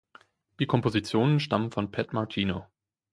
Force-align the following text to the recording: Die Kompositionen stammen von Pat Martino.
Die 0.59 0.65
Kompositionen 0.65 1.39
stammen 1.39 1.69
von 1.69 1.91
Pat 1.91 2.11
Martino. 2.11 2.65